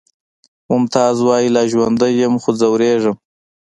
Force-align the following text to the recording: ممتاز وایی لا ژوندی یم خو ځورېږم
ممتاز 0.71 1.15
وایی 1.27 1.49
لا 1.55 1.63
ژوندی 1.71 2.11
یم 2.21 2.33
خو 2.41 2.51
ځورېږم 2.59 3.15